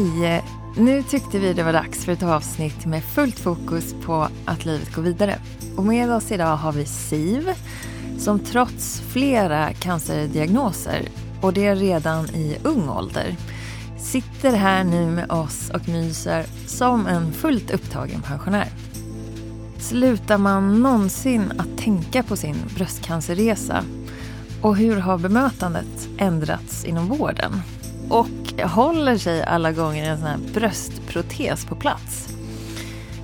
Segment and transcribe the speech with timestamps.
[0.00, 0.44] Hej!
[0.76, 4.94] Nu tyckte vi det var dags för ett avsnitt med fullt fokus på att livet
[4.94, 5.38] går vidare.
[5.76, 7.50] Och med oss idag har vi Siv
[8.18, 11.02] som trots flera cancerdiagnoser
[11.40, 13.36] och det redan i ung ålder
[13.98, 18.68] sitter här nu med oss och myser som en fullt upptagen pensionär.
[19.78, 23.84] Slutar man någonsin att tänka på sin bröstcancerresa?
[24.62, 27.52] Och hur har bemötandet ändrats inom vården?
[28.08, 32.28] Och håller sig alla gånger en sån här bröstprotes på plats?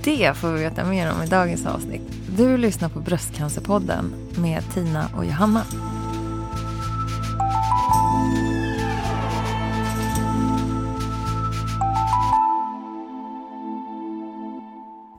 [0.03, 2.01] Det får vi veta mer om i dagens avsnitt.
[2.37, 5.63] Du lyssnar på Bröstcancerpodden med Tina och Johanna.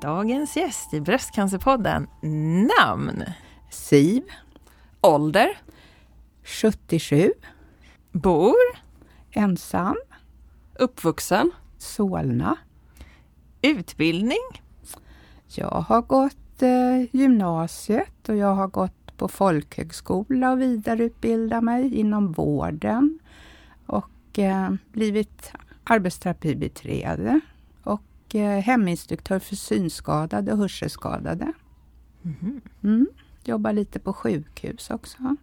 [0.03, 2.09] Dagens gäst i Bröstcancerpodden,
[2.79, 3.25] namn?
[3.71, 4.23] Siv,
[5.01, 5.59] Ålder?
[6.45, 7.33] 77,
[8.13, 8.55] Bor?
[9.39, 9.97] ensam,
[10.79, 11.51] Uppvuxen?
[11.79, 12.57] Solna.
[13.63, 14.63] Utbildning?
[15.47, 22.33] Jag har gått eh, gymnasiet och jag har gått på folkhögskola och vidareutbildat mig inom
[22.33, 23.19] vården
[23.87, 25.53] och eh, blivit
[25.85, 27.41] arbetsterapibiträde
[27.83, 31.53] och eh, heminstruktör för synskadade och hörselskadade.
[32.83, 33.07] Mm.
[33.45, 35.37] Jobbar lite på sjukhus också.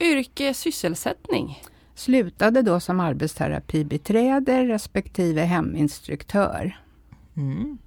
[0.00, 1.62] Yrke, sysselsättning.
[1.98, 6.78] Slutade då som arbetsterapibiträde respektive heminstruktör.
[7.36, 7.78] Mm.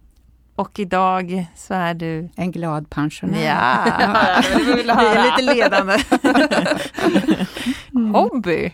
[0.55, 2.29] Och idag så är du...
[2.35, 3.45] En glad pensionär.
[3.45, 4.41] Ja,
[4.75, 5.97] det är lite ledande.
[8.13, 8.73] Hobby?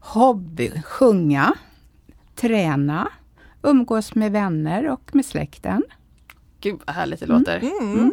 [0.00, 1.54] Hobby, sjunga,
[2.34, 3.08] träna,
[3.62, 5.82] umgås med vänner och med släkten.
[6.60, 7.58] Gud vad härligt det låter.
[7.58, 8.12] Mm.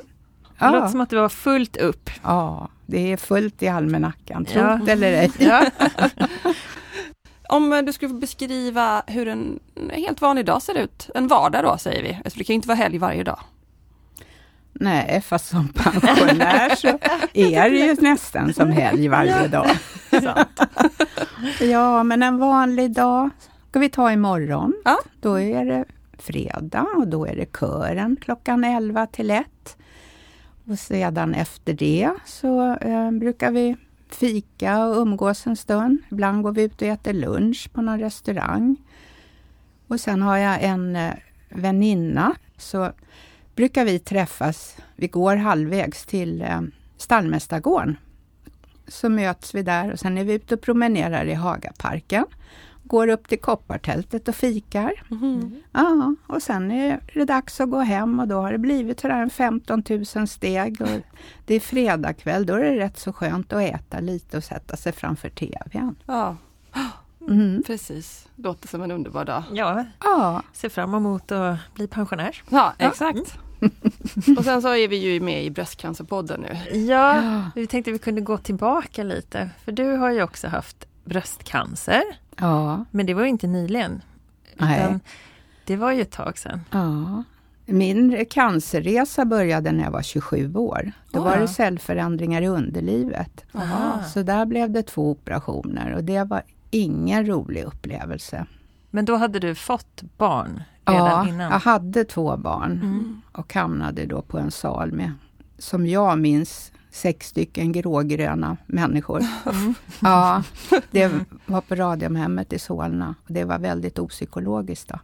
[0.59, 2.09] Det låter Ja, som att du har fullt upp.
[2.23, 4.79] ja, det är fullt i almanackan, tro Ja.
[4.87, 5.31] eller ej.
[5.39, 5.65] Ja.
[7.49, 9.59] Om eh, du skulle beskriva hur en
[9.91, 12.67] helt vanlig dag ser ut, en vardag då säger vi, alltså det kan ju inte
[12.67, 13.39] vara helg varje dag.
[14.73, 16.87] Nej, fast som pensionär så
[17.33, 19.67] är det ju nästan som helg varje dag.
[21.61, 23.29] Ja, men en vanlig dag
[23.69, 24.73] ska vi ta imorgon.
[24.85, 24.97] Ja.
[25.21, 25.85] Då är det
[26.17, 29.45] fredag och då är det kören klockan 11 till 1.
[30.69, 33.75] Och sedan efter det så eh, brukar vi
[34.09, 35.99] fika och umgås en stund.
[36.11, 38.75] Ibland går vi ut och äter lunch på någon restaurang.
[39.87, 41.13] Och sen har jag en eh,
[41.49, 42.91] väninna, så
[43.55, 44.77] brukar vi träffas.
[44.95, 46.61] Vi går halvvägs till eh,
[46.97, 47.97] Stallmästargården.
[48.87, 52.25] Så möts vi där och sen är vi ute och promenerar i Hagaparken.
[52.87, 54.93] Går upp till koppartältet och fikar.
[55.71, 59.21] Ja, och sen är det dags att gå hem och då har det blivit sådär
[59.21, 59.83] en 15
[60.15, 60.81] 000 steg.
[60.81, 60.87] Och
[61.45, 64.91] det är fredagkväll, då är det rätt så skönt att äta lite och sätta sig
[64.91, 65.95] framför TVn.
[66.05, 66.35] Ja,
[67.29, 67.63] Mm.
[67.67, 68.27] precis.
[68.35, 69.43] Låter som en underbar dag.
[69.53, 72.41] ja, Ja, ser fram emot att bli pensionär.
[72.49, 73.37] Ja, exakt.
[74.37, 76.77] Och sen så är vi ju med i Bröstcancerpodden nu.
[76.79, 77.21] Ja,
[77.55, 79.49] vi tänkte vi kunde gå tillbaka lite.
[79.65, 82.03] För du har ju också haft bröstcancer.
[82.37, 84.01] ja, Men det var ju inte nyligen.
[84.57, 84.99] Nej.
[85.65, 86.61] Det var ju ett tag sedan.
[86.71, 87.23] ja.
[87.69, 90.91] Min cancerresa började när jag var 27 år.
[91.11, 91.39] Då var Ja.
[91.39, 93.45] det cellförändringar i underlivet.
[93.53, 94.03] Aha.
[94.03, 96.41] Så där blev det två operationer och det var
[96.71, 98.45] ingen rolig upplevelse.
[98.89, 101.51] Men då hade du fått barn redan Ja, innan?
[101.51, 103.21] jag hade två barn Mm.
[103.31, 105.11] och hamnade då på en sal med,
[105.57, 109.21] som jag minns, sex stycken grågröna människor.
[109.45, 109.73] Mm.
[110.01, 110.43] Ja,
[110.91, 111.11] det
[111.45, 114.89] var på Radiumhemmet i Solna och det var väldigt opsykologiskt.
[114.89, 114.99] Då.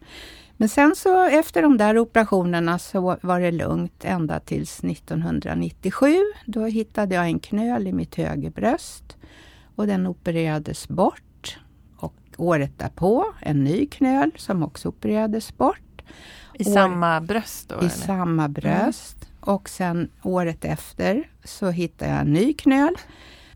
[0.58, 6.16] Men sen så efter de där operationerna så var det lugnt ända tills 1997.
[6.46, 9.18] Då hittade jag en knöl i mitt högerbröst
[9.76, 11.58] och den opererades bort.
[11.98, 16.02] Och året därpå en ny knöl som också opererades bort
[16.54, 17.76] I År- samma bröst då?
[17.76, 17.90] i eller?
[17.90, 19.30] samma bröst.
[19.46, 22.94] Och sen året efter så hittade jag en ny knöl.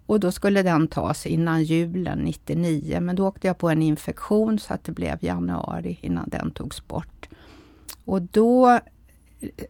[0.05, 2.99] Och då skulle den tas innan julen 99.
[3.01, 6.87] Men då åkte jag på en infektion så att det blev januari innan den togs
[6.87, 7.29] bort.
[8.05, 8.79] Och då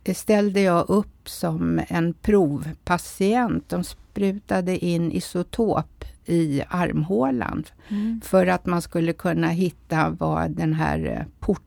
[0.04, 3.70] eh, ställde jag upp som en provpatient.
[3.70, 8.22] De sprutade in isotop i armhålan Mm.
[8.24, 11.67] för att man skulle kunna hitta var den här eh, port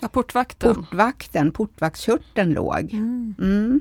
[0.00, 0.74] Ja, portvakten.
[0.74, 2.88] portvakten, portvaktskörteln låg.
[2.92, 3.34] Mm.
[3.38, 3.80] Mm.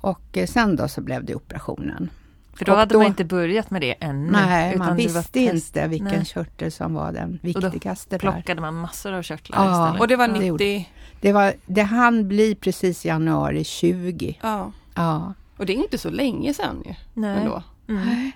[0.00, 2.10] Och eh, sen då så blev det operationen.
[2.54, 4.30] För då Och hade då- man inte börjat med det ännu?
[4.32, 6.24] Nej, utan man visste inte vilken Nej.
[6.24, 8.18] körtel som var den Och då viktigaste där.
[8.18, 9.72] plockade man massor av körtlar Ja.
[9.86, 10.00] istället?
[10.00, 10.88] Och det var Ja, det gjorde- 90...
[11.20, 14.38] Det, var, det hann bli precis januari 20.
[14.42, 14.72] Ja.
[14.94, 15.34] Ja.
[15.56, 16.94] Och det är inte så länge sedan ju.
[17.14, 17.38] Nej.
[17.38, 17.62] Ändå.
[17.88, 18.30] Mm.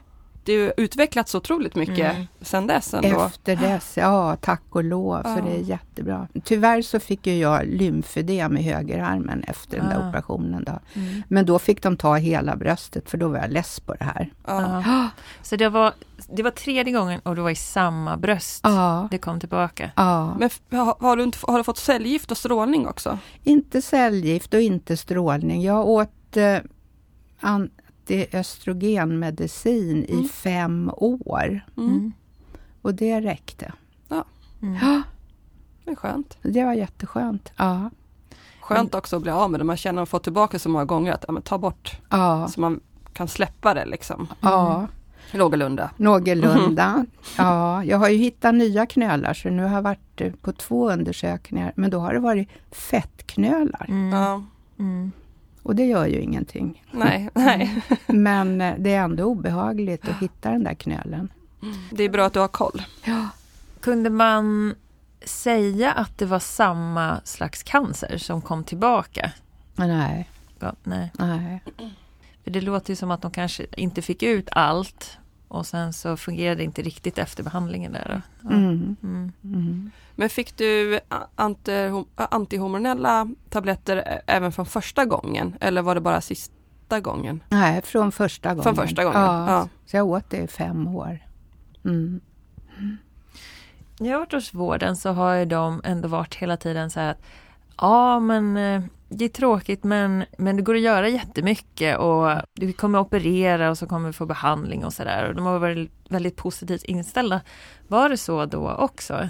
[0.51, 2.27] Det ju utvecklats otroligt mycket Mm.
[2.41, 3.21] sedan dess ändå.
[3.23, 5.41] Efter dess, ja tack och lov, så Ja.
[5.45, 6.29] det är jättebra.
[6.45, 9.91] Tyvärr så fick ju jag lymfödem i högerarmen efter den Ah.
[9.91, 10.65] där operationen.
[10.65, 10.79] Då.
[11.01, 11.23] Mm.
[11.29, 14.31] Men då fick de ta hela bröstet för då var jag less på det här.
[14.47, 14.83] Ja.
[14.87, 15.09] Ja.
[15.43, 15.93] Så det var,
[16.37, 19.91] det var tredje gången och det var i samma bröst Ja, det kom tillbaka?
[19.97, 20.35] ja.
[20.39, 20.51] Men
[21.01, 23.19] har, du inte, har du fått cellgift och strålning också?
[23.45, 25.63] Inte cellgift och inte strålning.
[25.63, 26.57] Jag åt eh,
[28.11, 30.29] antiöstrogenmedicin i Mm.
[30.29, 32.13] fem år Mm.
[32.83, 33.73] och det räckte.
[34.63, 34.77] Mm.
[34.83, 35.03] Ja,
[35.85, 36.39] Det är skönt.
[36.43, 37.53] det var jätteskönt.
[37.57, 37.91] Ja,
[38.61, 39.65] Skönt också att bli av med det.
[39.65, 42.49] Man känner att man får tillbaka så många gånger att ja, men ta bort ja,
[42.49, 42.81] så man
[43.13, 44.27] kan släppa det liksom.
[44.41, 44.87] ja.
[45.35, 45.91] Någorlunda.
[45.97, 47.07] någorlunda.
[47.39, 50.91] Ja, jag har ju hittat nya knölar så nu har jag varit eh, på två
[50.91, 51.73] undersökningar.
[51.77, 54.13] Men då har det varit fettknölar Mm.
[54.13, 54.43] Ja.
[54.79, 55.13] Mm.
[55.63, 56.85] Och det gör ju ingenting.
[56.91, 57.83] Nej, nej.
[58.07, 61.33] Men eh, det är ändå obehagligt att hitta den där knölen.
[61.91, 62.83] Det är bra att du har koll.
[63.05, 63.29] Ja,
[63.81, 64.75] Kunde man
[65.25, 69.31] säga att det var samma slags cancer som kom tillbaka?
[69.77, 70.29] nej,
[70.59, 71.13] Ja, nej.
[71.19, 71.63] nej.
[72.45, 75.19] För det låter ju som att de kanske inte fick ut allt
[75.51, 78.23] och sen så fungerade det inte riktigt efter behandlingen där.
[78.43, 78.51] Ja.
[78.51, 79.33] Mm, Mm.
[79.45, 79.91] mm.
[80.15, 81.01] Men fick du
[82.15, 85.57] antihormonella tabletter även från första gången?
[85.61, 87.41] Eller var det bara sista gången?
[87.49, 88.63] Nej, från första gången.
[88.63, 89.21] Från första gången?
[89.21, 89.69] Ja, Ja.
[89.87, 91.19] Så jag åt det i fem år.
[91.85, 92.21] Mm.
[93.99, 97.01] När jag har varit hos vården så har ju de ändå varit hela tiden så
[97.01, 97.19] här att
[97.77, 102.73] ja men eh, det är tråkigt men, men det går att göra jättemycket och vi
[102.73, 105.29] kommer att operera och så kommer vi få behandling och sådär.
[105.29, 107.41] Och de har varit väldigt positivt inställda.
[107.89, 109.29] Var det så då också?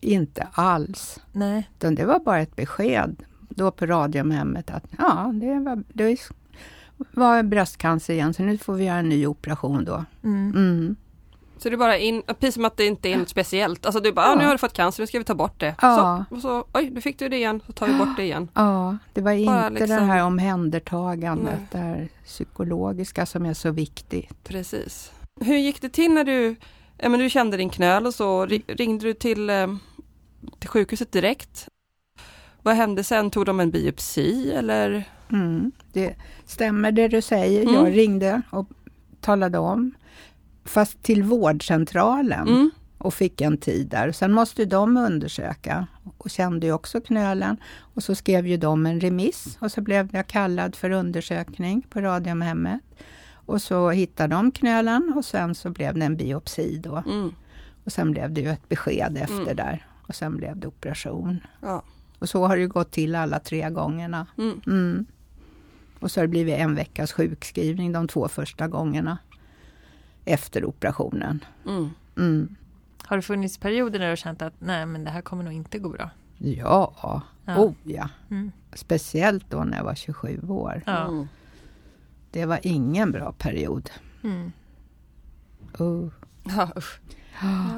[0.00, 1.20] Inte alls.
[1.32, 1.70] Nej.
[1.76, 6.18] Utan det var bara ett besked då på Radiumhemmet att ja, det var, det
[7.10, 10.04] var bröstcancer igen så nu får vi göra en ny operation då.
[10.24, 10.50] Mm.
[10.56, 10.96] Mm.
[11.62, 13.86] Så det är bara in, precis som att det inte är något speciellt.
[13.86, 14.32] Alltså du bara, ja.
[14.32, 14.38] Ja.
[14.38, 15.74] nu har du fått cancer, nu ska vi ta bort det.
[15.82, 16.24] Ja.
[16.30, 18.48] Så, och så, oj, nu fick du det igen, så tar vi bort det igen.
[18.54, 21.66] Ja, det var Bara inte liksom- det här omhändertagandet, Nej.
[21.70, 24.44] det här psykologiska som är så viktigt.
[24.44, 25.12] Precis.
[25.40, 26.56] Hur gick det till när du,
[26.98, 29.66] ja, men du kände din knöl och så, ri- ringde du till, eh,
[30.58, 31.68] till sjukhuset direkt?
[32.62, 33.30] Vad hände sen?
[33.30, 35.04] Tog de en biopsi eller?
[35.32, 35.72] Mm.
[35.92, 36.14] Det
[36.46, 37.62] stämmer det du säger.
[37.62, 37.74] Mm.
[37.74, 38.66] Jag ringde och
[39.20, 39.94] talade om,
[40.68, 42.48] fast till vårdcentralen.
[42.48, 42.70] Mm.
[43.00, 44.12] och fick en tid där.
[44.12, 45.86] Sen måste de undersöka
[46.18, 47.56] och kände ju också knölen.
[47.94, 52.00] Och så skrev ju de en remiss och så blev jag kallad för undersökning på
[52.00, 52.80] Radiumhemmet.
[53.32, 56.96] Och så hittade de knölen och sen så blev det en biopsi då.
[57.06, 57.32] Mm.
[57.84, 59.56] Och sen blev det ju ett besked efter Mm.
[59.56, 59.86] där.
[60.06, 61.40] Och sen blev det operation.
[61.62, 61.82] Ja.
[62.18, 64.26] Och så har det gått till alla tre gångerna.
[64.38, 64.60] Mm.
[64.66, 65.06] Mm.
[66.00, 69.18] Och så har det blivit en veckas sjukskrivning de två första gångerna.
[70.28, 71.44] Efter operationen.
[71.66, 71.90] Mm.
[72.16, 72.56] Mm.
[73.04, 75.52] Har det funnits perioder när du har känt att nej men det här kommer nog
[75.52, 76.10] inte gå bra?
[76.38, 76.94] Ja,
[77.44, 77.56] Ja.
[77.58, 78.08] oh ja.
[78.30, 78.52] Mm.
[78.72, 80.82] Speciellt då när jag var 27 år.
[80.86, 81.08] Ja.
[81.08, 81.28] Mm.
[82.30, 83.90] Det var ingen bra period.
[84.24, 84.52] Mm.
[85.80, 86.08] Uh.
[86.56, 87.00] Ja, usch.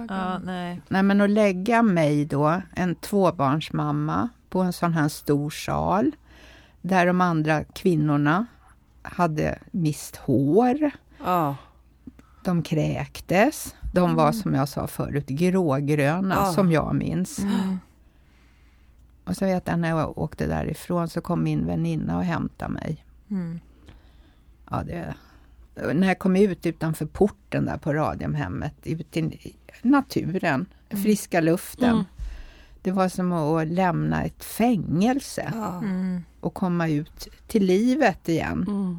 [0.08, 0.81] Ja, nej.
[0.89, 6.10] Nej men att lägga mig då, en tvåbarnsmamma, på en sån här stor sal.
[6.82, 8.46] Där de andra kvinnorna
[9.03, 10.91] hade mist hår.
[11.24, 11.56] Ja.
[12.44, 13.75] De kräktes.
[13.93, 16.53] De var som jag sa förut grågröna Ja.
[16.53, 17.39] som jag minns.
[17.39, 17.79] Mm.
[19.25, 23.05] Och så vet jag när jag åkte därifrån så kom min väninna och hämtade mig.
[23.31, 23.61] Mm.
[24.70, 25.15] Ja, det,
[25.94, 31.91] när jag kom ut utanför porten där på Radiumhemmet, ut i naturen, friska luften.
[31.93, 32.05] Mm.
[32.82, 35.79] Det var som att lämna ett fängelse Ja.
[35.79, 36.23] Mm.
[36.41, 38.65] och komma ut till livet igen.
[38.69, 38.99] Mm.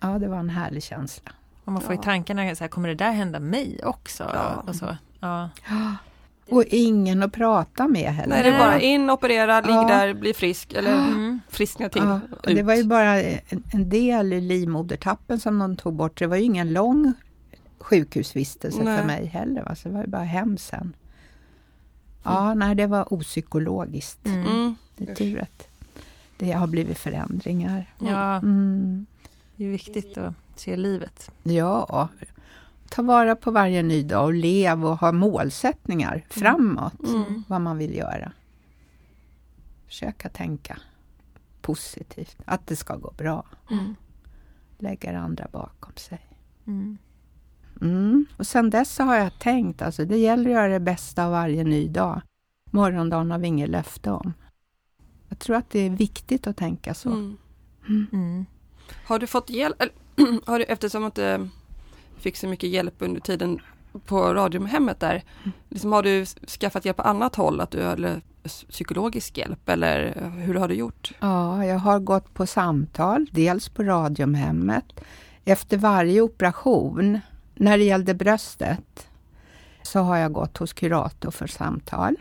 [0.00, 1.32] Ja, det var en härlig känsla.
[1.66, 2.02] Och man får ju Ja.
[2.02, 4.30] tankarna, så här, kommer det där hända mig också?
[4.34, 4.64] Ja.
[4.66, 4.96] Och så.
[5.20, 5.50] Ja.
[6.50, 8.28] Och ingen att prata med heller.
[8.34, 9.88] Nej, det är bara in, operera, ligg Ja.
[9.88, 11.40] där, bli frisk eller Mm.
[11.48, 12.02] friskna till.
[12.02, 16.18] Ja, det var ju bara en, en del i livmodertappen som de tog bort.
[16.18, 17.12] Det var ju ingen lång
[17.78, 18.98] sjukhusvistelse Nej.
[18.98, 19.62] för mig heller.
[19.62, 19.74] Va?
[19.74, 20.92] Så det var ju bara hem sen.
[22.22, 24.26] Ja, nej, det var opsykologiskt.
[24.26, 24.46] Mm.
[24.46, 24.74] Mm.
[24.96, 25.68] Det är tur att
[26.38, 27.90] det har blivit förändringar.
[27.98, 29.06] Ja, Mm.
[29.56, 31.30] det är viktigt att se livet.
[31.42, 32.08] Ja,
[32.90, 37.06] ta vara på varje ny dag och lev och ha målsättningar framåt.
[37.06, 37.44] Mm.
[37.48, 38.32] Vad man vill göra.
[39.86, 40.78] Försöka tänka
[41.60, 43.44] positivt, att det ska gå bra.
[43.70, 43.94] Mm.
[44.78, 46.20] Lägga det andra bakom sig.
[46.66, 46.98] Mm.
[47.80, 48.26] Mm.
[48.36, 51.30] Och sen dess så har jag tänkt, alltså det gäller att göra det bästa av
[51.30, 52.20] varje ny dag.
[52.70, 54.32] Morgondagen har vi inget löfte om.
[55.28, 57.10] Jag tror att det är viktigt att tänka så.
[57.10, 57.36] Mm.
[57.88, 58.46] Mm.
[59.06, 59.82] Har du fått hjälp,
[60.46, 61.38] har du, eftersom att eh,
[62.18, 63.60] fick så mycket hjälp under tiden
[64.06, 65.22] på Radiumhemmet där.
[65.68, 66.26] Liksom, har du
[66.60, 68.20] skaffat hjälp på annat håll, att du, eller
[68.68, 71.12] psykologisk hjälp eller hur har du gjort?
[71.20, 75.00] Ja, jag har gått på samtal, dels på Radiumhemmet.
[75.44, 77.20] Efter varje operation,
[77.54, 79.08] när det gällde bröstet,
[79.82, 82.16] så har jag gått hos kurator för samtal.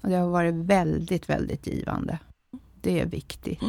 [0.00, 2.18] Och det har varit väldigt, väldigt givande.
[2.80, 3.60] Det är viktigt.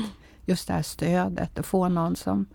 [0.45, 2.45] Just det här stödet, att få någon som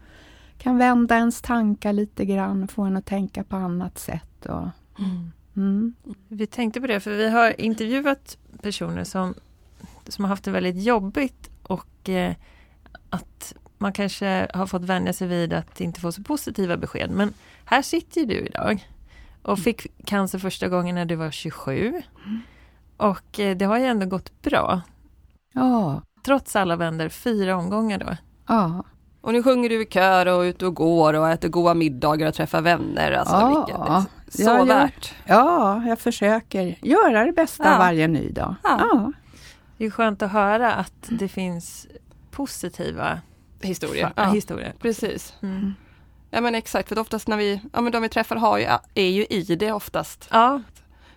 [0.65, 4.47] kan vända ens tankar lite grann, få en att tänka på annat sätt.
[4.47, 4.69] Och,
[4.99, 5.33] Mm.
[5.57, 5.95] mm.
[6.29, 9.35] Vi tänkte på det, för vi har intervjuat personer som,
[10.09, 12.35] som har haft det väldigt jobbigt och eh,
[13.11, 17.11] att man kanske har fått vänja sig vid att inte få så positiva besked.
[17.11, 17.33] Men
[17.65, 18.89] här sitter ju du idag
[19.43, 22.03] och fick cancer första gången när du var 27.
[22.97, 24.81] Och eh, det har ju ändå gått bra.
[25.53, 28.17] Ja, Trots alla vänder, fyra omgångar då.
[28.47, 28.85] ja,
[29.25, 32.35] Och nu sjunger du i kör och ute och går och äter goda middagar och
[32.35, 33.13] träffar vänner.
[33.13, 33.49] Alltså, Ja,
[34.27, 35.15] vilket, så ja, värt.
[35.27, 37.79] ja, jag försöker göra det bästa Ja.
[37.79, 38.55] varje ny dag.
[38.63, 38.79] Ja.
[38.93, 39.13] Ja.
[39.79, 41.87] Det är skönt att höra att det finns
[42.31, 43.21] positiva
[43.63, 44.09] Historia.
[44.09, 44.75] fa- Ja, historier.
[44.81, 45.35] precis.
[45.43, 45.75] Mm.
[46.31, 48.65] Ja men exakt, för oftast när vi, ja men de vi träffar har ju,
[48.95, 50.29] är ju i det oftast.
[50.33, 50.63] Ja,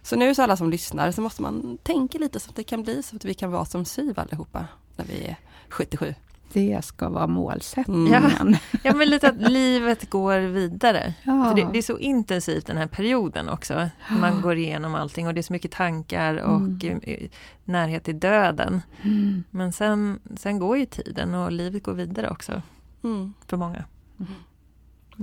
[0.01, 2.83] Så nu så alla som lyssnar så måste man tänka lite så att det kan
[2.83, 5.35] bli så att vi kan vara som Siv allihopa när vi är
[5.69, 6.13] 77.
[6.54, 8.24] Det ska vara målsättningen.
[8.42, 8.56] Mm.
[8.84, 11.13] ja, men lite att livet går vidare.
[11.24, 11.46] Ja.
[11.50, 13.89] För det, det är så intensivt den här perioden också.
[14.22, 17.30] Man går igenom allting och det är så mycket tankar och eh,
[17.66, 18.82] närhet till döden.
[19.01, 19.44] Mm.
[19.50, 22.62] Men sen, sen går ju tiden och livet går vidare också
[23.04, 23.34] Mm.
[23.48, 23.84] för många.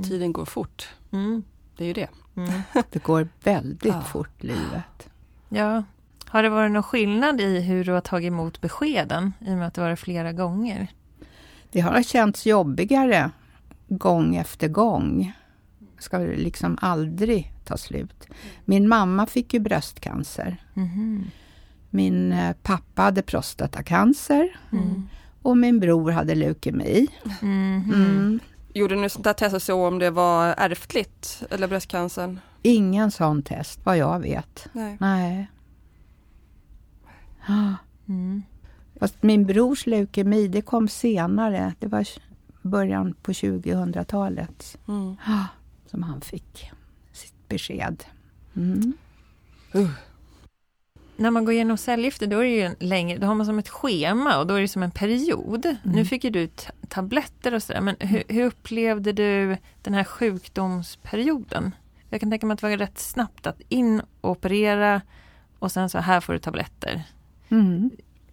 [0.09, 1.43] Tiden går fort, Mm.
[1.76, 2.09] det är ju det.
[2.37, 2.50] Mm.
[2.90, 4.00] Det går väldigt Ja.
[4.00, 5.09] fort, livet.
[5.49, 5.83] Ja.
[6.26, 9.66] Har det varit någon skillnad i hur du har tagit emot beskeden i och med
[9.66, 10.88] att det varit flera gånger?
[11.75, 13.31] Det har känts jobbigare
[13.88, 15.33] gång efter gång.
[15.99, 18.26] Ska liksom aldrig ta slut.
[18.64, 20.62] Min mamma fick ju bröstcancer.
[20.75, 21.31] Mhm.
[21.90, 24.61] Min eh, pappa hade prostatacancer.
[24.73, 25.09] Mm.
[25.43, 27.07] Och min bror hade leukemi.
[27.25, 27.93] Mhm.
[27.95, 28.40] Mm.
[28.75, 32.40] Gjorde ni sånt där test och så om det var ärftligt eller bröstcancern?
[32.62, 34.69] Ingen sån test, vad jag vet.
[34.73, 34.97] Nej.
[35.00, 35.50] Nej.
[37.47, 37.75] Ah.
[38.94, 39.00] Mm.
[39.00, 41.74] Fast min brors leukemi, det kom senare.
[41.78, 42.06] Det var
[42.62, 45.16] början på 2000-talet Mm.
[45.26, 45.44] ah,
[45.86, 46.70] som han fick
[47.12, 48.04] sitt besked.
[48.56, 48.92] Mm.
[51.16, 53.68] När man går igenom cellgifter då är det ju längre, då har man som ett
[53.68, 55.76] schema och då är det som en period.
[55.82, 60.04] Nu fick ju du ta- tabletter och sådär, men hur, hur upplevde du den här
[60.04, 61.74] sjukdomsperioden?
[62.10, 65.00] Jag kan tänka mig att det var rätt snabbt att in och operera
[65.58, 67.02] och sen så här får du tabletter.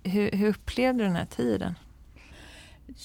[0.04, 0.18] Mm.
[0.18, 1.76] Hur, hur upplevde du den här tiden?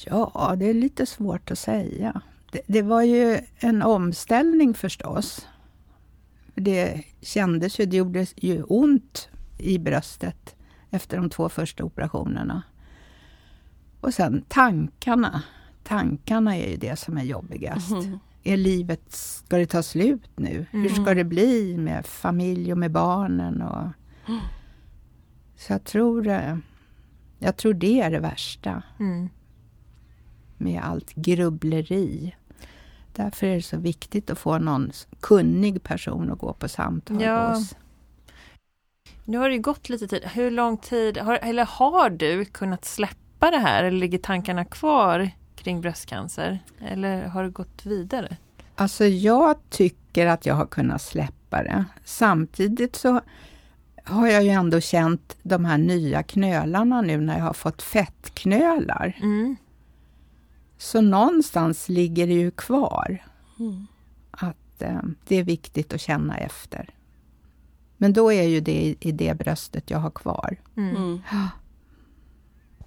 [0.06, 2.20] Ja, det är lite svårt att säga.
[2.52, 5.46] Det, det var ju en omställning förstås.
[6.54, 10.56] Det kändes ju, det gjorde ju ont i bröstet
[10.90, 12.62] efter de två första operationerna.
[14.00, 15.42] Och sen tankarna.
[15.84, 17.90] Tankarna är ju det som är jobbigast.
[17.90, 18.18] Mhm.
[18.44, 20.66] Är livet, ska det ta slut nu?
[20.70, 23.62] Hur ska det bli med familj och med barnen?
[23.62, 23.86] Och...
[25.56, 26.56] Så jag tror, eh,
[27.38, 29.28] jag tror det är det värsta Mm.
[30.58, 32.34] med allt grubbleri.
[33.12, 37.48] Därför är det så viktigt att få någon kunnig person att gå på samtal Ja.
[37.54, 37.74] hos.
[39.24, 40.24] Nu har det gått lite tid.
[40.24, 43.84] Hur lång tid, har, eller har du kunnat släppa det här?
[43.84, 46.58] Eller ligger tankarna kvar kring bröstcancer?
[46.80, 48.36] Eller har det gått vidare?
[48.74, 51.84] Alltså jag tycker att jag har kunnat släppa det.
[52.04, 53.20] Samtidigt så
[54.06, 59.18] har jag ju ändå känt de här nya knölarna nu när jag har fått fettknölar.
[59.22, 59.56] Mm.
[60.78, 63.22] Så någonstans ligger det ju kvar
[63.58, 63.86] Mm.
[64.30, 66.90] att eh, det är viktigt att känna efter.
[67.96, 70.56] Men då är ju det i, i det bröstet jag har kvar.
[70.76, 70.96] Mm.
[70.96, 71.20] Mm.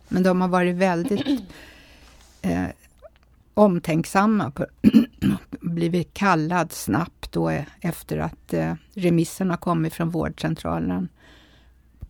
[0.07, 1.41] Men de har varit väldigt
[2.41, 2.65] eh,
[3.59, 4.65] omtänksamma, på,
[5.49, 11.09] blivit kallad snabbt då eh, efter att eh, remissen har kommit från vårdcentralen.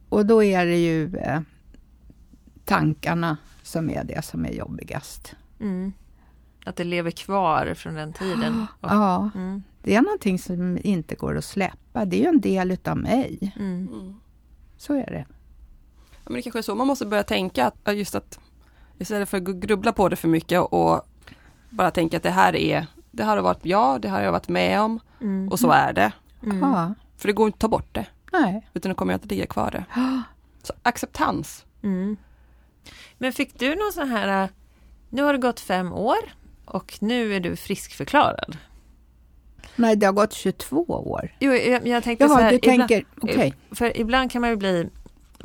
[0.09, 1.41] Och då är det ju eh,
[2.65, 5.35] tankarna som är det som är jobbigast.
[5.59, 5.93] Mm.
[6.65, 8.65] Att det lever kvar från den tiden.
[8.81, 9.63] Och, Ja, mm.
[9.83, 12.05] det är någonting som inte går att släppa.
[12.05, 13.53] Det är ju en del utav mig.
[13.59, 14.15] Mm.
[14.77, 15.25] Så är det.
[16.11, 18.39] Ja, men det kanske är så man måste börja tänka, att, just att
[18.97, 21.01] istället för att grubbla på det för mycket och
[21.69, 24.31] bara tänka att det här är, det här har varit jag, det här har jag
[24.31, 25.49] varit med om Mm.
[25.49, 26.11] och så är det.
[26.43, 26.93] Mm.
[27.17, 28.67] För det går inte att ta bort det, nej.
[28.73, 29.83] utan det kommer att ligga kvar det.
[30.63, 31.65] Så acceptans.
[31.83, 32.17] Mm.
[33.17, 34.49] Men fick du någon sån här, äh,
[35.09, 36.17] nu har det gått fem år
[36.65, 38.57] och nu är du friskförklarad.
[39.75, 41.35] Nej, det har gått 22 år.
[41.39, 43.53] Jo, jag, jag tänkte Jaha, så här, du ibland, tänker, okej.
[43.71, 44.89] för ibland kan man ju bli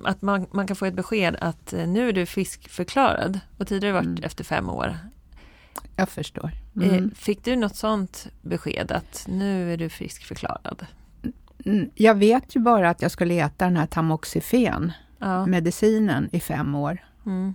[0.05, 3.95] att man, man kan få ett besked att eh, nu är du friskförklarad och tidigare
[3.95, 4.25] varit Mm.
[4.25, 4.99] efter fem år.
[5.97, 6.51] Jag förstår.
[6.83, 7.11] Eh, Mm.
[7.15, 10.87] Fick du något sånt besked att nu är du friskförklarad?
[11.67, 15.47] Mm, Jag vet ju bara att jag skulle äta den här tamoxifen, Ja.
[15.47, 16.99] medicinen, i fem år.
[17.27, 17.55] Mm.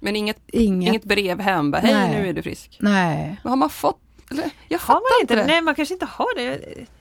[0.00, 2.22] Men inget, Inget, inget brev hem, bara, hej Nej.
[2.22, 2.78] nu är du frisk.
[2.80, 3.36] nej.
[3.42, 5.46] Men har man fått, eller, jag Har man inte inte det.
[5.52, 6.60] Nej, man kanske inte har det.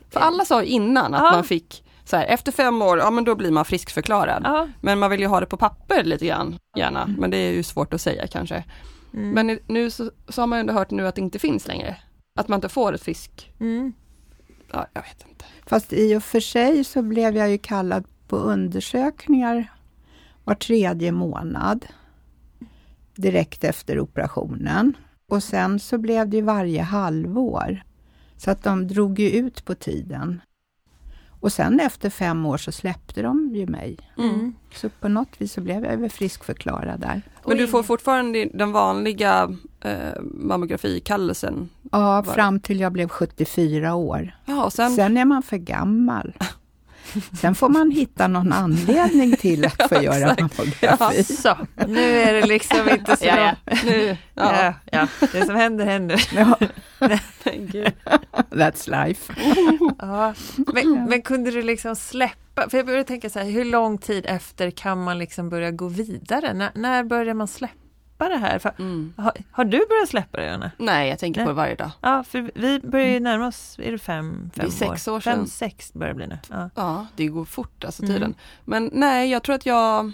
[0.10, 1.32] För alla sa innan att Ja.
[1.32, 4.42] man fick, så här, efter fem år, ja men då blir man friskförklarad.
[4.46, 4.68] Ja.
[4.82, 7.10] Men man vill ju ha det på papper lite grann, gärna.
[7.18, 8.64] Men det är ju svårt att säga kanske.
[9.14, 9.30] Mm.
[9.30, 11.98] Men nu så, så har man ändå hört nu att det inte finns längre.
[12.40, 13.94] Att man inte får ett frisk, Mm.
[14.72, 15.46] ja jag vet inte.
[15.66, 19.74] Fast i och för sig så blev jag ju kallad på undersökningar
[20.44, 21.86] var tredje månad.
[23.16, 24.98] Direkt efter operationen.
[25.30, 27.84] Och sen så blev det ju varje halvår.
[28.38, 30.42] Så att de drog ju ut på tiden.
[31.44, 33.98] Och sen efter fem år så släppte de ju mig.
[34.18, 34.56] Mm.
[34.74, 37.22] Så på något vis så blev jag väl friskförklarad där.
[37.46, 41.70] Men du får fortfarande den vanliga eh, mammografikallelsen?
[41.92, 44.38] Ja, fram till jag blev 74 år.
[44.46, 46.34] Ja, sen, Sen är man för gammal.
[47.42, 50.58] Sen får man hitta någon anledning till att få Ja, göra exakt.
[50.58, 51.24] mammografi.
[51.24, 51.58] Så,
[51.88, 53.26] nu är det liksom inte så...
[53.28, 54.64] ja, ja, nu, ja.
[54.64, 55.08] Ja, ja.
[55.32, 56.28] Det som händer händer.
[56.36, 56.58] Ja,
[58.50, 59.34] that's life.
[60.00, 60.34] Ja.
[60.74, 64.26] Men, men kunde du liksom släppa, för jag började tänka så här, hur lång tid
[64.28, 66.54] efter kan man liksom börja gå vidare?
[66.54, 67.74] När, när börjar man släppa
[68.30, 68.60] det här?
[68.60, 69.14] För, Mm.
[69.18, 70.72] har, har du börjat släppa det, Anna?
[70.78, 71.46] Nej, jag tänker Nej.
[71.46, 71.92] på det varje dag.
[72.02, 75.20] Ja, för vi börjar ju närma oss, är det fem, Det är fem sex år
[75.20, 75.48] Fem, sedan.
[75.48, 76.38] sex börjar det bli nu.
[76.50, 76.70] Ja.
[76.76, 78.14] Ja, det går fort alltså Mm.
[78.16, 78.36] tiden.
[78.66, 80.12] Men nej, jag tror att jag,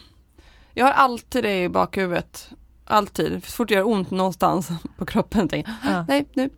[0.73, 2.49] jag har alltid det i bakhuvudet.
[2.85, 3.45] Alltid.
[3.45, 6.05] Så fort det gör ont någonstans på kroppen tänker jag, Ja.
[6.07, 6.49] nej nu.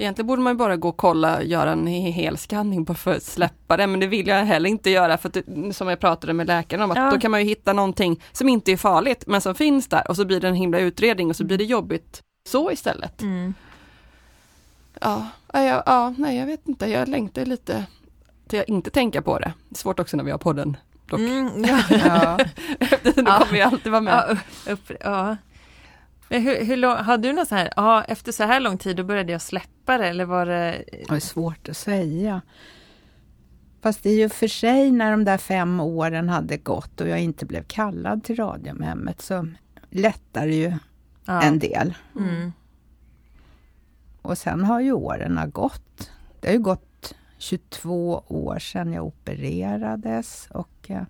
[0.00, 3.22] Egentligen borde man bara gå och kolla, göra en he- hel scanning bara för att
[3.22, 6.46] släppa det, men det vill jag heller inte göra för att som jag pratade med
[6.46, 7.10] läkaren om, att Ja.
[7.10, 10.16] då kan man ju hitta någonting som inte är farligt, men som finns där och
[10.16, 13.22] så blir det en himla utredning och så blir det jobbigt så istället.
[13.22, 13.54] Mm.
[15.00, 17.84] Ja, ja, ja, nej jag vet inte, jag längtar lite
[18.48, 19.52] till att inte tänka på det.
[19.68, 21.20] Det är svårt också när vi har podden, dock.
[21.20, 21.78] Mm, ja.
[21.90, 22.38] Ja.
[23.04, 23.38] Ja.
[23.38, 24.38] kommer vi alltid vara med.
[24.66, 25.36] Ja, upp, ja.
[26.32, 28.96] Men hur, hur lång, har du något så här, ja efter så här lång tid
[28.96, 30.84] då började jag släppa det eller var det?
[31.08, 32.40] Det är svårt att säga.
[33.82, 37.46] Fast i och för sig när de där fem åren hade gått och jag inte
[37.46, 39.46] blev kallad till Radiumhemmet så
[39.90, 40.74] lättar det ju
[41.24, 41.42] Ja.
[41.42, 41.94] en del.
[42.18, 42.52] Mm.
[44.22, 46.10] Och sen har ju åren gått.
[46.40, 51.02] Det har ju gått 22 år sedan jag opererades och eh,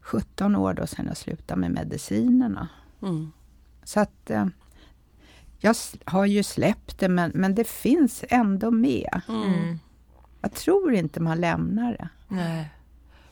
[0.00, 2.68] 17 år då sedan jag slutade med medicinerna.
[3.02, 3.32] Mm.
[3.86, 4.46] Så att eh,
[5.58, 9.20] jag har ju släppt det men, men det finns ändå med.
[9.28, 9.42] Mm.
[9.54, 9.78] Mm.
[10.40, 12.08] Jag tror inte man lämnar det.
[12.28, 12.68] Nej.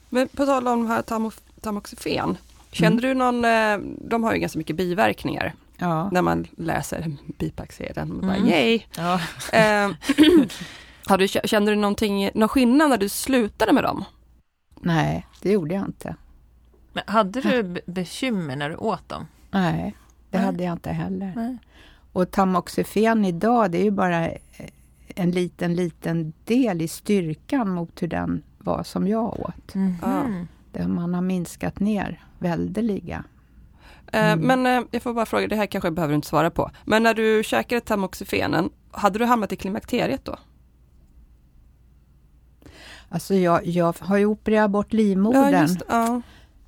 [0.09, 2.37] Men på tal om här tamo- tamoxifen,
[2.71, 6.11] kände du någon, eh, de har ju ganska mycket biverkningar Ja.
[6.13, 8.09] när man läser bipacksedeln.
[8.09, 8.49] Man bara, Mm.
[8.49, 8.83] Yay!
[8.97, 9.21] Ja.
[9.53, 9.91] Eh,
[11.07, 14.05] har du, kände du någonting, någon skillnad när du slutade med dem?
[14.81, 16.17] Nej, det gjorde jag inte.
[16.93, 19.27] Men hade du be- bekymmer när du åt dem?
[19.51, 19.95] Nej,
[20.35, 20.47] det Nej.
[20.47, 21.33] hade jag inte heller.
[21.37, 21.59] Nej.
[22.13, 24.39] Och tamoxifen idag, det är ju bara eh,
[25.15, 29.75] en liten, liten del i styrkan mot hur den var som jag åt.
[29.75, 30.47] Mhm.
[30.73, 33.25] Där man har minskat ner väldeliga.
[34.13, 34.41] Eh, Mm.
[34.63, 36.71] Men eh, jag får bara fråga, det här kanske behöver du inte svara på.
[36.85, 40.37] Men när du käkade tamoxifenen, hade du hamnat i klimakteriet då?
[43.09, 46.23] Alltså jag, jag har ju opererat bort livmodern, Ja, just, ja.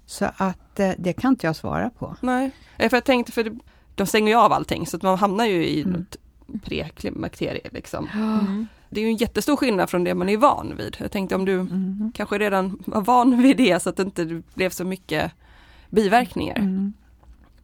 [0.06, 2.16] Så att eh, det kan inte jag svara på.
[2.20, 3.52] Nej, Eh, för jag tänkte för
[3.94, 5.92] de stänger ju av allting så att man hamnar ju i Mm.
[6.00, 6.16] något
[6.64, 8.08] preklimakterie liksom.
[8.14, 8.66] Mm.
[8.90, 10.96] Det är ju en jättestor skillnad från det man är van vid.
[11.00, 12.12] Jag tänkte om du Mm.
[12.14, 15.32] kanske redan var van vid det så att det inte blev så mycket
[15.90, 16.56] biverkningar.
[16.58, 16.92] Mm.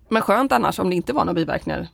[0.09, 1.89] Men skönt annars om det inte var några biverkningar.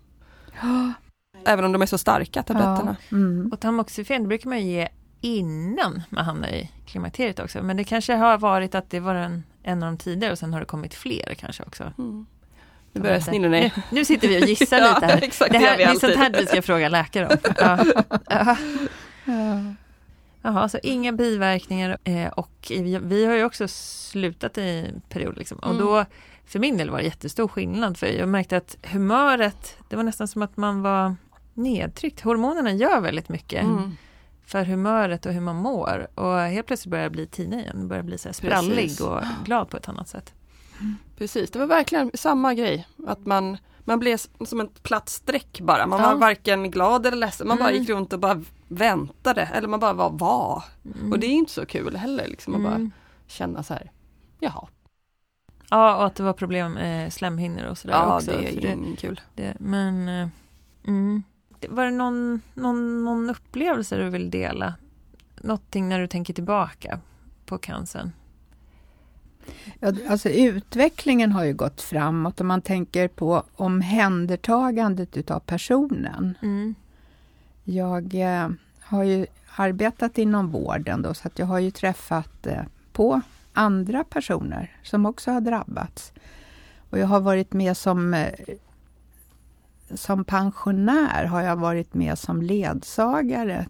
[1.47, 2.97] Även om de är så starka tabletterna.
[3.09, 3.17] Ja.
[3.17, 3.51] Mm.
[3.53, 4.89] Och tamoxifen det brukar man ju ge
[5.21, 7.63] innan man hamnar i klimakteriet också.
[7.63, 10.53] Men det kanske har varit att det var en, en av de tidigare och sen
[10.53, 11.93] har det kommit fler kanske också.
[11.99, 12.27] Mm.
[12.93, 15.23] Nu börjar snilla nu, nu sitter vi och gissar Ja, lite här.
[15.23, 17.37] exakt, det, det här vi det är sånt här vi ska fråga läkare om.
[17.59, 17.79] Ja.
[18.31, 18.57] Ja.
[19.25, 19.75] Ja.
[20.43, 25.59] Jaha, så inga biverkningar eh, och vi, har ju också slutat i period liksom.
[25.59, 25.79] Och Mm.
[25.87, 26.05] då,
[26.47, 30.29] för min del var det jättestor skillnad för jag märkte att humöret, det var nästan
[30.29, 31.17] som att man var
[31.55, 32.21] nedtryckt.
[32.21, 33.97] Hormonerna gör väldigt mycket Mm.
[34.49, 36.07] För humöret och hur man mår.
[36.15, 39.01] Och helt plötsligt börjar jag bli tina igen, börjar bli så sprallig Precis.
[39.01, 40.35] och glad på ett annat sätt.
[41.19, 42.89] Precis, det var verkligen samma grej.
[43.07, 45.87] Att man, Man blev som ett platt streck bara.
[45.87, 46.07] Man Ja.
[46.07, 47.49] var varken glad eller ledsen.
[47.49, 47.81] Man bara Mm.
[47.81, 49.43] gick runt och bara väntade.
[49.43, 50.65] Eller man bara var, var.
[50.95, 51.13] Mm.
[51.13, 52.29] Och det är inte så kul heller.
[52.29, 52.91] Liksom, att bara Mm.
[53.27, 53.91] känna så här,
[54.41, 54.69] jaha.
[55.71, 58.31] Ja, och att det var problem med slemhinnor och sådär Ja, också.
[58.31, 59.21] det är ju kul.
[59.35, 60.09] det, men...
[60.09, 60.29] eh,
[60.87, 61.23] Mm.
[61.69, 64.75] Var det någon, någon, någon upplevelse du vill dela?
[65.41, 67.01] Någonting när du tänker tillbaka
[67.47, 68.13] på cancern?
[69.81, 76.39] Ja, alltså utvecklingen har ju gått framåt och man tänker på omhändertagandet utav personen.
[76.43, 76.75] Mm.
[77.65, 78.49] Jag eh,
[78.81, 83.21] har ju arbetat inom vården då, så att jag har ju träffat eh, på
[83.53, 86.13] andra personer som också har drabbats.
[86.91, 88.29] Och jag har varit med som eh,
[89.95, 93.67] som pensionär har jag varit med som ledsagare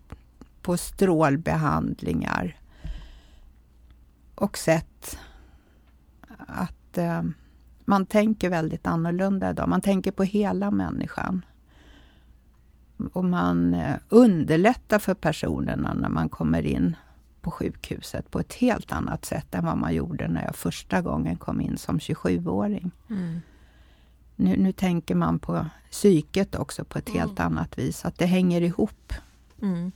[0.62, 2.56] på strålbehandlingar
[4.34, 5.18] och sett
[6.46, 7.22] att eh,
[7.84, 9.68] man tänker väldigt annorlunda idag.
[9.68, 11.44] Man tänker på hela människan.
[13.12, 16.96] Och man eh, underlättar för personerna när man kommer in
[17.40, 21.36] på sjukhuset på ett helt annat sätt än vad man gjorde när jag första gången
[21.36, 22.90] kom in som 27-åring.
[23.10, 23.40] Mm.
[24.40, 28.60] Nu, nu tänker man på psyket också på ett helt annat vis, att det hänger
[28.60, 29.12] ihop.
[29.62, 29.92] Mm.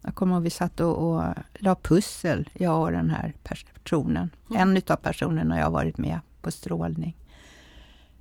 [0.00, 4.30] Jag kommer ihåg vi satt och, och la pussel, jag och den här personen.
[4.50, 4.62] Mm.
[4.62, 7.16] En utav personerna jag varit med på strålning.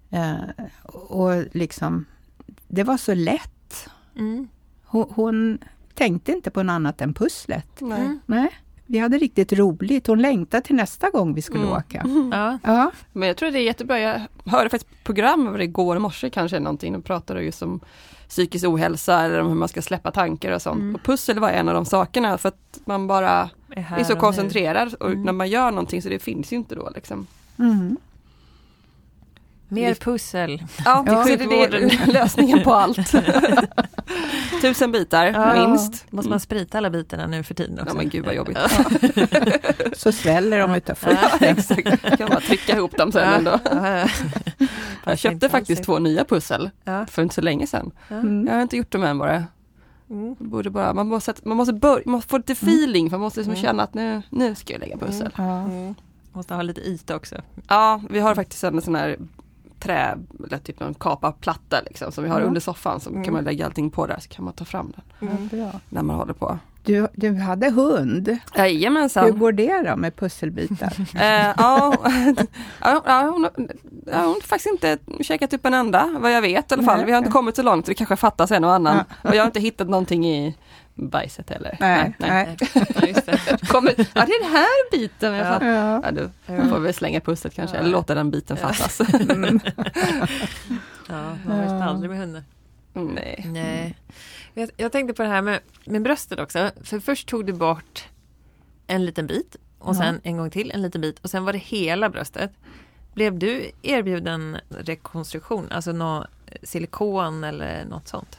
[0.09, 0.37] Eh,
[0.83, 2.05] och liksom,
[2.67, 3.89] det var så lätt.
[4.15, 4.47] Mm.
[4.83, 5.59] Hon, hon
[5.93, 7.81] tänkte inte på något annat än pusslet.
[7.81, 8.01] Nej.
[8.01, 8.19] Mm.
[8.25, 8.51] Nej,
[8.91, 10.07] vi hade riktigt roligt.
[10.07, 11.73] Hon längtade till nästa gång vi skulle Mm.
[11.77, 12.05] åka.
[12.31, 12.59] Ja.
[12.63, 13.99] Ja, Men jag tror det är jättebra.
[13.99, 17.79] Jag hörde faktiskt ett program över det igår morse kanske någonting och pratade just om
[18.29, 20.79] psykisk ohälsa eller om hur man ska släppa tankar och sånt.
[20.81, 20.95] Mm.
[20.95, 24.19] Och pussel var en av de sakerna för att man bara Är, är så och
[24.19, 25.23] koncentrerad och Mm.
[25.23, 27.27] när man gör någonting så det finns ju inte då liksom.
[27.59, 27.97] mm.
[29.69, 30.63] Mer pussel.
[30.85, 31.23] Ja, Ja.
[31.23, 32.97] så är det, det lösningen på allt.
[34.61, 35.67] Tusen bitar Ja.
[35.67, 36.11] minst.
[36.11, 37.89] Måste man sprita alla bitarna nu för tiden också?
[37.89, 38.57] Ja men gud vad jobbigt.
[39.97, 41.45] så sväller de utav Ja.
[41.47, 43.59] Exakt, kan man trycka ihop dem sen ändå.
[43.71, 44.07] Ja, ja.
[45.05, 47.05] Jag köpte faktiskt två nya pussel Ja.
[47.05, 47.91] för inte så länge sedan.
[48.09, 48.47] Mm.
[48.47, 49.43] Jag har inte gjort dem än bara.
[50.09, 50.35] Mm.
[50.39, 53.39] Borde bara man, måste, man, måste börja, man måste få lite feeling, för man måste
[53.39, 53.63] liksom Mm.
[53.63, 55.29] känna att nu, nu ska jag lägga pussel.
[55.37, 55.59] Ja.
[55.61, 55.95] Mm.
[56.33, 57.35] Måste ha lite yta också.
[57.67, 59.17] Ja, vi har faktiskt en sån här
[59.79, 62.45] trä, eller typ någon kaparplatta liksom, som vi har Ja.
[62.45, 62.99] under soffan.
[62.99, 63.23] Så Mm.
[63.23, 65.71] kan man lägga allting på där, så kan man ta fram den bra.
[65.89, 66.57] när man håller på.
[66.83, 68.27] Du, du hade hund.
[68.27, 69.39] Hur Jajamensan.
[69.39, 70.93] går det då med pusselbitar?
[71.15, 71.93] Eh, ja,
[72.81, 73.51] ja, ja, hon, har-
[74.05, 76.97] ja, hon har faktiskt inte käkat upp en enda, vad jag vet i alla fall.
[76.97, 77.05] Nej.
[77.05, 78.97] Vi har inte kommit så långt, det kanske fattas en och annan.
[79.23, 80.55] Och jag har inte hittat någonting i
[80.99, 81.77] bajset heller.
[81.79, 82.57] Nej, nej.
[83.07, 83.67] Just det.
[83.67, 85.33] Kommer, ja, det är den här biten.
[85.33, 85.65] Jag Ja.
[85.65, 86.01] Ja.
[86.05, 87.81] Ja, du får vi slänga pusslet kanske, Ja.
[87.81, 88.67] eller låta den biten Ja.
[88.73, 89.01] fattas.
[89.29, 89.59] Mm.
[91.09, 91.83] Ja, man vet Ja.
[91.83, 92.43] aldrig med hundar.
[92.93, 93.45] Nej.
[93.47, 93.95] Nej.
[94.53, 96.71] Jag, jag tänkte på det här med, med bröstet också.
[96.83, 98.07] För först tog du bort
[98.87, 99.99] en liten bit och Ja.
[99.99, 102.51] sen en gång till en liten bit och sen var det hela bröstet.
[103.13, 106.25] Blev du erbjuden rekonstruktion, alltså nå
[106.63, 108.37] silikon eller något sånt?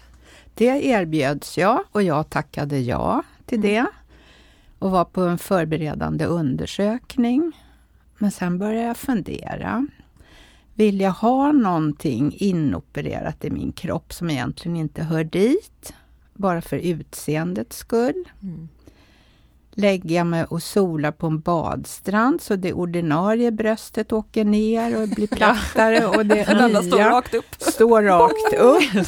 [0.60, 3.70] Det erbjöds jag och jag tackade ja till Mm.
[3.70, 3.86] det.
[4.78, 7.52] Och var på en förberedande undersökning.
[8.18, 9.86] Men sen började jag fundera.
[10.74, 15.92] Vill jag ha någonting inopererat i min kropp som egentligen inte hör dit?
[16.34, 18.24] Bara för utseendets skull?
[18.42, 18.68] Mm.
[19.80, 25.08] Lägger jag mig och solar på en badstrand så det ordinarie bröstet åker ner och
[25.08, 27.44] blir plattare och det andra står nya rakt upp.
[27.58, 29.06] står rakt upp.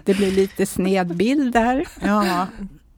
[0.04, 1.86] Det blir lite sned bild där.
[2.02, 2.46] Ja.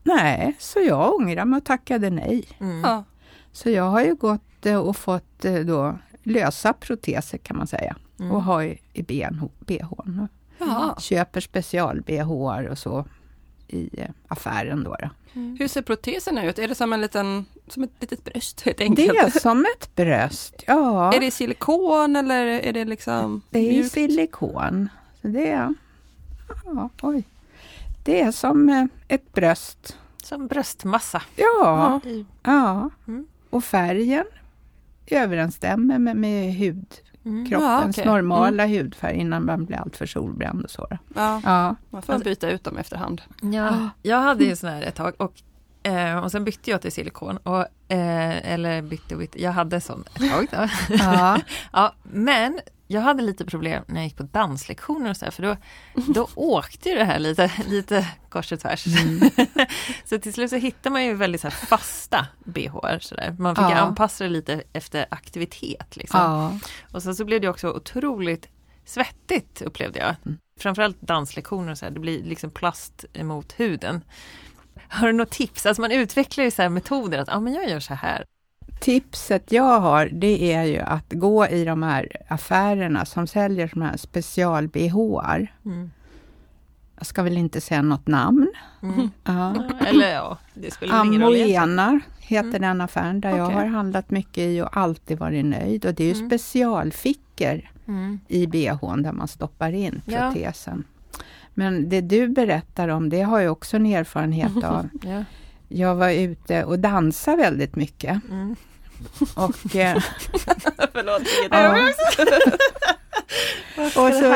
[0.03, 2.45] Nej, så jag ångrar mig och tackade nej.
[2.59, 2.81] Mm.
[2.81, 3.03] Ja.
[3.51, 7.95] Så jag har ju gått eh, och fått eh, då lösa proteser kan man säga.
[8.19, 8.31] Mm.
[8.31, 9.43] Och har i i BH.
[9.59, 9.93] BH.
[10.59, 10.95] Ja.
[10.99, 13.05] Köper special-BH och så
[13.69, 13.89] i
[14.27, 14.95] affären då.
[15.01, 15.09] då.
[15.59, 16.59] Hur ser proteserna ut?
[16.59, 19.35] Är det som en liten, som ett litet bröst helt Det enkelt?
[19.35, 20.63] är som ett bröst.
[20.67, 23.91] Ja, Är det silikon eller är det liksom det är mjukt?
[23.91, 24.89] silikon.
[25.21, 25.73] Så det är,
[26.65, 27.23] ja, oj.
[28.03, 29.97] Det är som eh, ett bröst.
[30.23, 31.21] Som bröstmassa.
[31.35, 31.99] Ja,
[32.43, 32.89] ja.
[33.07, 33.27] Mm.
[33.49, 34.25] Och färgen
[35.11, 36.85] överensstämmer med, med hud,
[37.25, 37.45] Mm.
[37.49, 38.05] kroppens Ja, okej.
[38.05, 40.87] normala hudfärg innan man blir alltför solbränd och så.
[41.15, 43.21] Ja, Ja, man får byta ut dem efterhand.
[43.41, 45.33] Ja, jag hade ju sån här ett tag och,
[45.91, 47.37] eh, och sen bytte jag till silikon.
[47.37, 47.59] Och,
[47.93, 50.47] eh, eller bytte och bytte, jag hade sån ett tag.
[50.51, 50.67] Då.
[50.95, 51.39] ja.
[51.73, 52.59] ja, men
[52.91, 55.55] jag hade lite problem när jag gick på danslektioner och så här, för då,
[56.13, 58.87] då åkte ju det här lite, lite kors och tvärs.
[58.87, 59.29] Mm.
[60.05, 62.99] så till slut så hittar man ju väldigt så fasta bh.
[62.99, 63.35] Så där.
[63.39, 63.75] Man fick ja.
[63.75, 65.97] anpassa det lite efter aktivitet.
[65.97, 66.19] Liksom.
[66.19, 66.59] Ja.
[66.91, 68.47] Och sen så blev det också otroligt
[68.85, 70.15] svettigt upplevde jag.
[70.25, 70.37] Mm.
[70.59, 74.03] Framförallt danslektioner och så här, det blir liksom plast emot huden.
[74.87, 75.65] Har du något tips?
[75.65, 78.25] Alltså man utvecklar ju så metoder att ah, men jag gör så här.
[78.79, 83.85] Tipset jag har, det är ju att gå i de här affärerna som säljer såna
[83.85, 85.47] här special-bh.
[85.65, 85.91] Mm.
[86.97, 88.47] Jag ska väl inte säga något namn.
[88.83, 89.09] Mm.
[89.23, 89.55] Ja.
[89.87, 92.01] Eller ja, det spelar ingen roll.
[92.19, 92.61] Heter mm.
[92.61, 93.39] den affären där okay.
[93.39, 95.85] jag har handlat mycket i och alltid varit nöjd.
[95.85, 96.29] Och det är ju mm.
[96.29, 98.19] specialfickor mm.
[98.27, 100.83] i bhn där man stoppar in protesen.
[100.87, 101.23] Ja.
[101.53, 104.89] Men det du berättar om, det har jag också en erfarenhet av.
[105.01, 105.23] ja.
[105.67, 108.21] Jag var ute och dansade väldigt mycket.
[108.29, 108.55] Mm.
[109.35, 109.75] Och...
[109.75, 109.97] Eh,
[110.93, 111.89] Förlåt, ja.
[114.01, 114.29] och så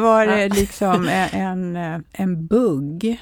[0.00, 1.76] var det liksom en,
[2.12, 3.20] en bugg.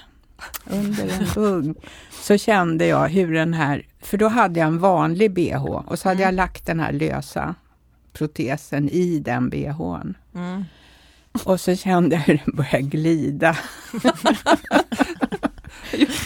[0.65, 1.77] Under en bugg
[2.23, 6.09] så kände jag hur den här, för då hade jag en vanlig bh och så
[6.09, 6.27] hade mm.
[6.27, 7.55] jag lagt den här lösa
[8.13, 10.17] protesen i den bhn.
[10.35, 10.65] Mm.
[11.45, 13.57] Och så kände jag hur den började glida.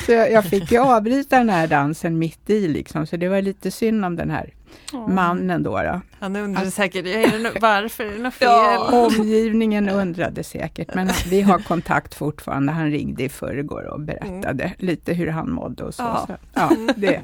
[0.06, 3.70] så jag, fick ju avbryta den här dansen mitt i liksom, så det var lite
[3.70, 4.54] synd om den här
[4.92, 5.08] oh.
[5.08, 5.82] mannen då.
[5.82, 6.00] då.
[6.20, 8.48] Han undrade alltså, säkert, är det no varför, är det något fel?
[8.48, 12.72] Ja, omgivningen undrade säkert, men vi har kontakt fortfarande.
[12.72, 14.76] Han ringde i förrgår och berättade mm.
[14.78, 16.02] lite hur han mådde och så.
[16.02, 17.20] Ja, så, ja det,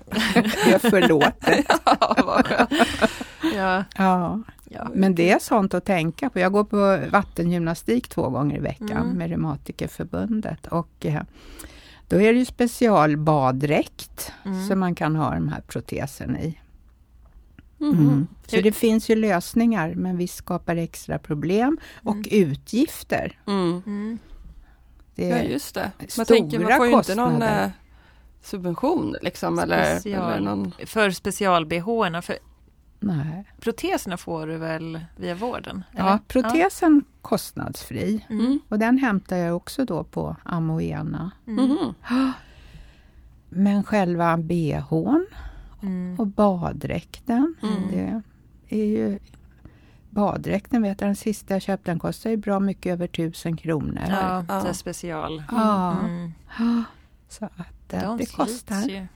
[0.64, 1.66] det är förlåtet.
[3.56, 4.42] ja, ja.
[4.70, 4.88] Ja.
[4.94, 6.38] Men det är sånt att tänka på.
[6.38, 9.18] Jag går på vattengymnastik två gånger i veckan mm.
[9.18, 11.22] med Reumatikerförbundet och eh,
[12.08, 14.66] då är det ju specialbaddräkt mm.
[14.68, 16.58] som man kan ha de här proteserna i.
[17.80, 17.98] Mm.
[17.98, 18.26] mm.
[18.46, 22.28] Så det finns ju lösningar, men vi skapar extra problem och mm.
[22.30, 23.38] utgifter.
[23.46, 23.82] Mm.
[23.86, 24.18] mm.
[25.14, 25.90] Det ja, just det.
[26.16, 27.70] Man tänker, man får ju inte någon eh,
[28.42, 30.72] subvention liksom, Special, eller någon...
[30.86, 32.20] För special-bh.
[32.20, 32.38] För
[33.00, 33.44] Nej.
[33.60, 35.84] Proteserna får du väl via vården?
[35.92, 36.10] Eller?
[36.10, 37.18] Ja, protesen ja.
[37.22, 38.26] kostnadsfri.
[38.30, 38.58] Mm.
[38.68, 41.30] Och den hämtar jag också då på Amoena.
[41.46, 41.94] Mm.
[43.48, 45.26] Men själva bhn
[45.82, 46.20] mm.
[46.20, 47.82] och baddräkten, mm.
[47.90, 48.22] det
[48.68, 49.18] är ju
[50.10, 54.04] Baddräkten vet jag, den sista jag köpte, den kostar ju bra mycket över tusen kronor.
[54.08, 54.62] Ja, ja.
[54.62, 55.42] det är special.
[55.50, 55.98] Ja.
[56.00, 56.32] Mm.
[57.28, 58.82] Så att De det kostar.
[58.82, 59.06] Ju.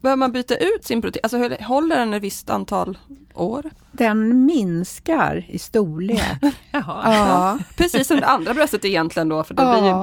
[0.00, 1.20] Behöver man byta ut sin protein?
[1.22, 2.98] Alltså håller den ett visst antal
[3.34, 3.70] år?
[3.92, 6.38] Den minskar i storlek.
[6.70, 7.14] Jaha.
[7.14, 7.58] Ja.
[7.76, 9.80] Precis som det andra bröstet egentligen då, för det ja.
[9.80, 9.94] blir ju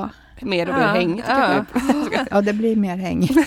[0.52, 0.88] mer och mer ja.
[0.88, 1.28] hängigt.
[1.28, 1.66] Ja.
[2.32, 3.38] ja, det blir mer hängigt.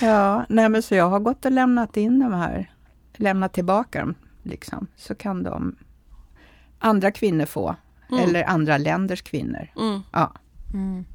[0.00, 2.70] ja, nej men så jag har gått och lämnat in de här,
[3.16, 4.86] lämnat tillbaka dem, liksom.
[4.96, 5.76] Så kan de
[6.78, 7.76] andra kvinnor få,
[8.10, 8.24] mm.
[8.24, 9.68] eller andra länders kvinnor.
[9.76, 10.00] Mm.
[10.12, 10.32] Ja.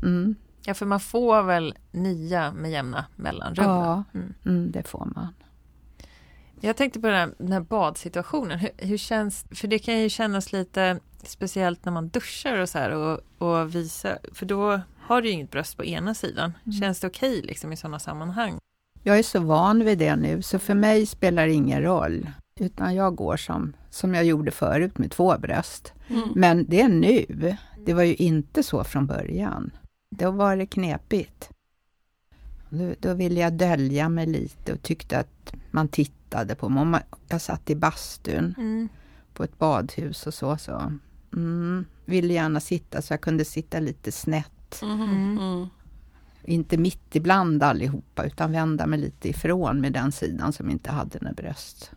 [0.03, 0.35] Mm.
[0.65, 3.65] Ja, för man får väl nya med jämna mellanrum?
[3.65, 4.33] Ja, mm.
[4.45, 5.27] Mm, det får man.
[6.61, 8.59] Jag tänkte på den här, den här badsituationen.
[8.59, 12.77] Hur, hur, känns, för det kan ju kännas lite speciellt när man duschar och så
[12.77, 16.53] här och, och visa, för då har du ju inget bröst på ena sidan.
[16.65, 16.79] Mm.
[16.79, 18.59] Känns det okej okay, liksom i sådana sammanhang?
[19.03, 22.29] Jag är så van vid det nu, så för mig spelar det ingen roll.
[22.59, 25.93] Utan jag går som, som jag gjorde förut med två bröst.
[26.07, 26.29] Mm.
[26.35, 27.25] Men det är nu.
[27.85, 29.71] Det var ju inte så från början.
[30.17, 31.49] Då var det knepigt.
[32.69, 37.01] Då, då ville jag dölja mig lite och tyckte att man tittade på mig.
[37.27, 38.89] Jag satt i bastun mm.
[39.33, 40.57] på ett badhus och så.
[40.57, 40.91] så.
[41.33, 44.81] Mm, ville gärna sitta så jag kunde sitta lite snett.
[44.81, 45.37] Mm.
[45.37, 45.67] Mm.
[46.43, 51.19] Inte mitt ibland allihopa, utan vända mig lite ifrån med den sidan som inte hade
[51.21, 51.91] några bröst.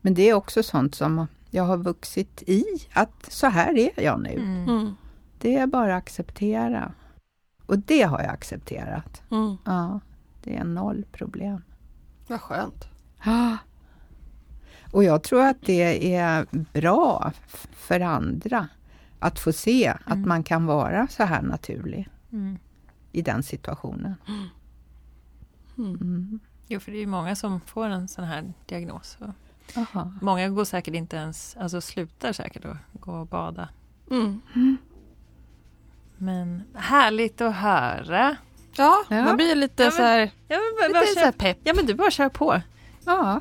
[0.00, 4.20] Men det är också sånt som jag har vuxit i, att så här är jag
[4.20, 4.32] nu.
[4.32, 4.68] Mm.
[4.68, 4.94] Mm.
[5.38, 6.92] Det är bara att acceptera.
[7.68, 9.22] Och det har jag accepterat.
[9.30, 9.56] Mm.
[9.64, 10.00] Ja,
[10.42, 11.62] det är noll problem.
[12.26, 12.88] Vad skönt.
[13.24, 13.56] Ja.
[14.92, 17.32] Och jag tror att det är bra
[17.72, 18.68] för andra
[19.18, 19.98] att få se mm.
[20.04, 22.58] att man kan vara så här naturlig mm.
[23.12, 24.14] i den situationen.
[24.28, 25.94] Mm.
[25.94, 26.40] mm.
[26.66, 29.18] Jo, för det är ju många som får en sån här diagnos.
[30.20, 33.68] Många går säkert inte ens, alltså slutar säkert att gå och bada.
[34.10, 34.40] Mm.
[36.18, 38.36] Men härligt att höra.
[38.76, 39.24] Ja, ja.
[39.24, 40.30] man blir lite ja, men, så här...
[40.48, 41.58] Ja, men, bara, lite kör, pepp.
[41.64, 42.60] Ja, men du bara kör på.
[43.04, 43.40] Ja,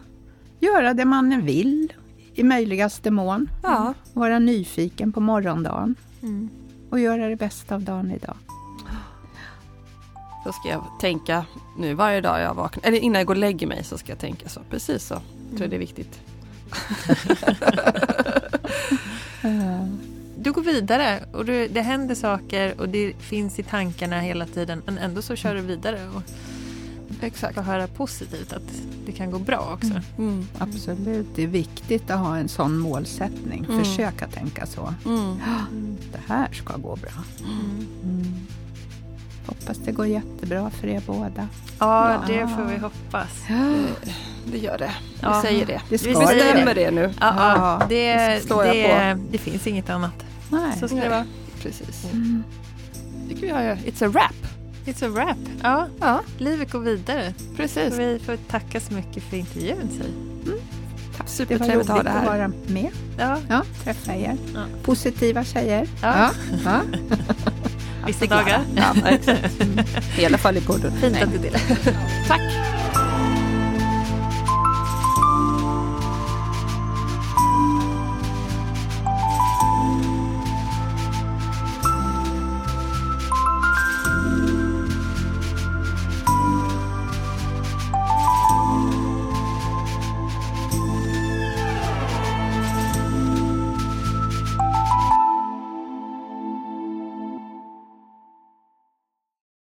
[0.60, 1.94] göra det man vill
[2.34, 3.50] i möjligaste mån.
[3.64, 3.94] Ja.
[4.14, 5.96] Vara nyfiken på morgondagen.
[6.22, 6.50] Mm.
[6.90, 8.38] Och göra det bästa av dagen idag.
[10.46, 11.46] Så ska jag tänka
[11.78, 14.20] nu varje dag jag vaknar, eller innan jag går och lägger mig så ska jag
[14.20, 14.62] tänka så.
[14.70, 15.14] Precis så.
[15.14, 15.70] Jag tror mm.
[15.70, 16.22] det är viktigt.
[20.48, 24.82] Du går vidare och du, det händer saker och det finns i tankarna hela tiden
[24.86, 26.22] men ändå så kör du vidare och
[27.22, 27.56] Exakt.
[27.56, 29.92] får höra positivt att det kan gå bra också.
[29.92, 30.04] Mm.
[30.18, 30.48] Mm.
[30.60, 33.66] Absolut, det är viktigt att ha en sån målsättning.
[33.70, 33.84] Mm.
[33.84, 34.94] Försöka tänka så.
[35.06, 35.36] Mm.
[36.12, 37.24] Det här ska gå bra.
[37.40, 37.88] Mm.
[38.04, 38.34] Mm.
[39.46, 41.48] Hoppas det går jättebra för er båda.
[41.80, 42.22] Ja, Ja.
[42.28, 43.44] det får vi hoppas.
[44.52, 44.92] Det gör det.
[45.22, 45.42] Ja.
[45.42, 45.82] Vi säger det.
[45.90, 47.02] Det Vi bestämmer det nu.
[47.02, 50.27] Ja, ja, Ja, det, det det, det finns inget annat.
[50.50, 50.80] Nej.
[50.80, 51.26] Så ska det vara.
[51.62, 52.06] Precis.
[52.14, 52.44] Mm.
[53.30, 54.36] tycker vi har It's a wrap.
[54.86, 55.38] It's a wrap.
[55.64, 57.34] Ja, Ja, livet går vidare.
[57.56, 57.94] precis.
[57.96, 59.90] Så vi får tacka så mycket för intervjun.
[60.44, 62.26] Det var Supertrevligt roligt att ha det att här.
[62.38, 62.90] vara med.
[63.18, 64.38] Ja, Ja, träffa er.
[64.54, 64.66] Ja.
[64.84, 65.88] Positiva tjejer.
[66.02, 66.30] Ja.
[66.66, 66.82] Ja.
[68.08, 68.62] vissa dagar.
[68.76, 69.62] Ja, exakt.
[70.20, 70.92] I alla fall i podden.
[70.92, 71.62] Fint att du delar.
[72.28, 72.42] Tack.